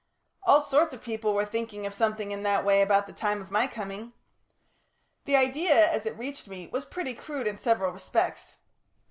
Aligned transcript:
All 0.41 0.61
sorts 0.61 0.95
of 0.95 1.03
people 1.03 1.35
were 1.35 1.45
thinking 1.45 1.85
of 1.85 1.93
something 1.93 2.31
in 2.31 2.41
that 2.41 2.65
way 2.65 2.81
about 2.81 3.05
the 3.05 3.13
time 3.13 3.39
of 3.39 3.51
my 3.51 3.67
coming. 3.67 4.13
The 5.25 5.35
idea, 5.35 5.75
as 5.91 6.07
it 6.07 6.17
reached 6.17 6.47
me, 6.47 6.67
was 6.73 6.85
pretty 6.85 7.13
crude 7.13 7.45
in 7.45 7.59
several 7.59 7.91
respects. 7.91 8.57